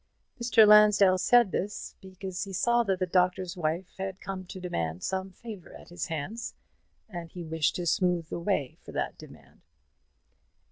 [0.41, 0.65] Mr.
[0.67, 5.29] Lansdell said this because he saw that the Doctor's Wife had come to demand some
[5.29, 6.55] favour at his hands,
[7.07, 9.61] and he wished to smooth the way for that demand.